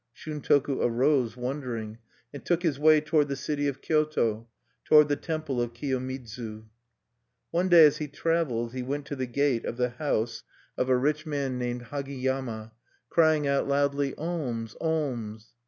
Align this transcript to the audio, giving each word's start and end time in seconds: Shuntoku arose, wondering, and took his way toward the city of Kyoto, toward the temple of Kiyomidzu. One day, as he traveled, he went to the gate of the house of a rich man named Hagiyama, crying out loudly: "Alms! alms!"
Shuntoku 0.15 0.79
arose, 0.81 1.37
wondering, 1.37 1.99
and 2.33 2.43
took 2.43 2.63
his 2.63 2.79
way 2.79 3.01
toward 3.01 3.27
the 3.27 3.35
city 3.35 3.67
of 3.67 3.81
Kyoto, 3.83 4.47
toward 4.83 5.09
the 5.09 5.15
temple 5.15 5.61
of 5.61 5.73
Kiyomidzu. 5.73 6.65
One 7.51 7.69
day, 7.69 7.85
as 7.85 7.97
he 7.97 8.07
traveled, 8.07 8.73
he 8.73 8.81
went 8.81 9.05
to 9.05 9.15
the 9.15 9.27
gate 9.27 9.63
of 9.63 9.77
the 9.77 9.89
house 9.89 10.41
of 10.75 10.89
a 10.89 10.97
rich 10.97 11.27
man 11.27 11.59
named 11.59 11.89
Hagiyama, 11.91 12.71
crying 13.09 13.45
out 13.45 13.67
loudly: 13.67 14.15
"Alms! 14.17 14.75
alms!" 14.81 15.53